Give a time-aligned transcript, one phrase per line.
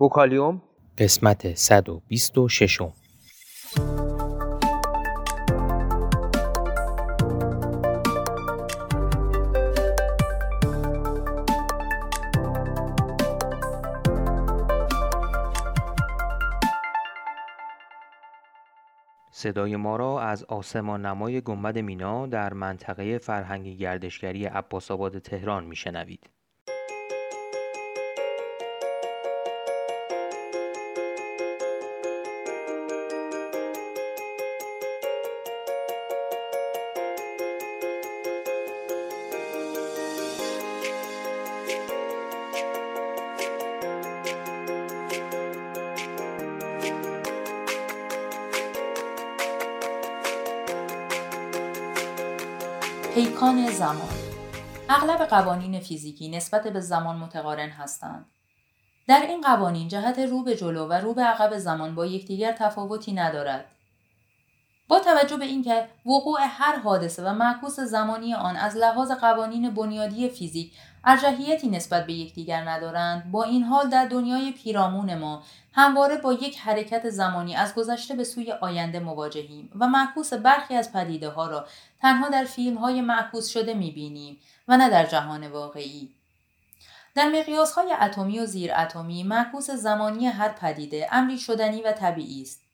[0.00, 0.62] بوکالیوم
[0.98, 2.80] قسمت 126
[19.30, 25.64] صدای ما را از آسمان نمای گنبد مینا در منطقه فرهنگی گردشگری عباس آباد تهران
[25.64, 26.39] میشنوید.
[53.14, 54.08] پیکان زمان
[54.88, 58.26] اغلب قوانین فیزیکی نسبت به زمان متقارن هستند.
[59.08, 63.12] در این قوانین جهت رو به جلو و رو به عقب زمان با یکدیگر تفاوتی
[63.12, 63.64] ندارد.
[64.88, 70.28] با توجه به اینکه وقوع هر حادثه و معکوس زمانی آن از لحاظ قوانین بنیادی
[70.28, 70.72] فیزیک
[71.04, 73.30] ارجحیتی نسبت به یکدیگر ندارند.
[73.30, 75.42] با این حال در دنیای پیرامون ما
[75.72, 80.92] همواره با یک حرکت زمانی از گذشته به سوی آینده مواجهیم و معکوس برخی از
[80.92, 81.66] پدیده ها را
[82.00, 86.10] تنها در فیلم های معکوس شده می‌بینیم و نه در جهان واقعی.
[87.14, 92.42] در مقیاس های اتمی و زیر اتمی معکوس زمانی هر پدیده امری شدنی و طبیعی
[92.42, 92.69] است.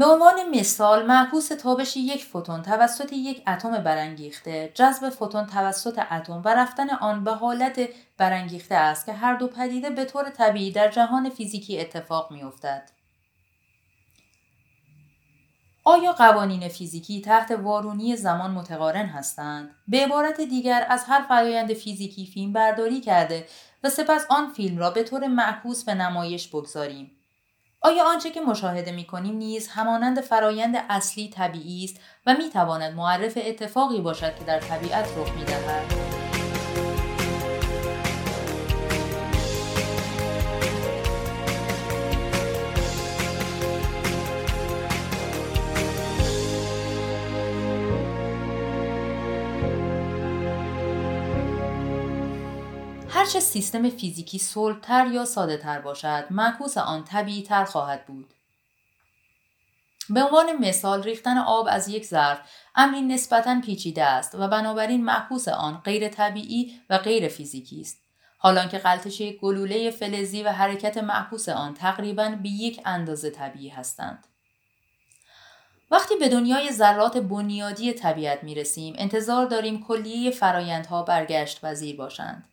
[0.00, 6.42] به عنوان مثال معکوس تابش یک فوتون توسط یک اتم برانگیخته جذب فوتون توسط اتم
[6.44, 10.88] و رفتن آن به حالت برانگیخته است که هر دو پدیده به طور طبیعی در
[10.88, 12.90] جهان فیزیکی اتفاق میافتد
[15.84, 22.26] آیا قوانین فیزیکی تحت وارونی زمان متقارن هستند؟ به عبارت دیگر از هر فرایند فیزیکی
[22.26, 23.46] فیلم برداری کرده
[23.84, 27.19] و سپس آن فیلم را به طور معکوس به نمایش بگذاریم.
[27.82, 32.94] آیا آنچه که مشاهده می کنیم نیز همانند فرایند اصلی طبیعی است و می تواند
[32.94, 36.09] معرف اتفاقی باشد که در طبیعت رخ می دهد؟
[53.30, 58.34] هرچه سیستم فیزیکی صلبتر یا ساده تر باشد معکوس آن طبیعی تر خواهد بود.
[60.08, 62.40] به عنوان مثال ریختن آب از یک ظرف
[62.74, 68.02] امری نسبتا پیچیده است و بنابراین معکوس آن غیر طبیعی و غیر فیزیکی است.
[68.38, 74.26] حالان که قلتشه گلوله فلزی و حرکت معکوس آن تقریبا به یک اندازه طبیعی هستند.
[75.90, 82.49] وقتی به دنیای ذرات بنیادی طبیعت می رسیم انتظار داریم کلیه فرایندها برگشت وزیر باشند.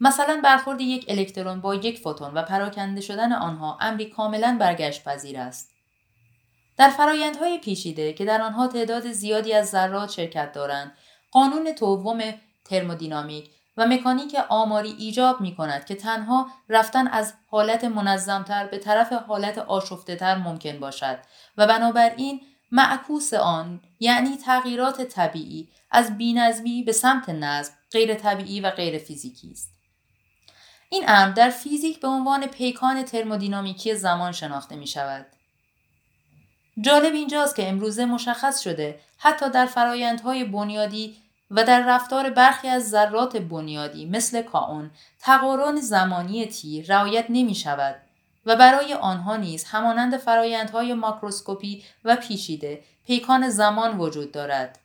[0.00, 5.38] مثلا برخورد یک الکترون با یک فوتون و پراکنده شدن آنها امری کاملا برگشت پذیر
[5.38, 5.70] است.
[6.76, 10.92] در فرایندهای پیچیده که در آنها تعداد زیادی از ذرات شرکت دارند،
[11.30, 12.34] قانون دوم
[12.64, 19.12] ترمودینامیک و مکانیک آماری ایجاب می کند که تنها رفتن از حالت منظمتر به طرف
[19.12, 21.18] حالت آشفته تر ممکن باشد
[21.56, 22.40] و بنابراین
[22.72, 29.50] معکوس آن یعنی تغییرات طبیعی از بینظمی به سمت نظم غیر طبیعی و غیر فیزیکی
[29.50, 29.75] است.
[30.88, 35.26] این امر در فیزیک به عنوان پیکان ترمودینامیکی زمان شناخته می شود.
[36.80, 41.16] جالب اینجاست که امروزه مشخص شده حتی در فرایندهای بنیادی
[41.50, 47.96] و در رفتار برخی از ذرات بنیادی مثل کاون تقارن زمانی تیر رعایت نمی شود
[48.46, 54.78] و برای آنها نیز همانند فرایندهای ماکروسکوپی و پیچیده پیکان زمان وجود دارد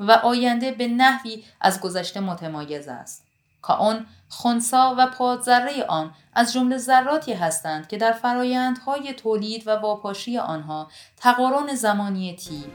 [0.00, 3.23] و آینده به نحوی از گذشته متمایز است.
[3.64, 10.38] کاون خونسا و پادذره آن از جمله ذراتی هستند که در فرایندهای تولید و واپاشی
[10.38, 12.72] آنها تقارن زمانی تیب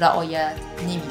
[0.00, 1.10] رعایت نمی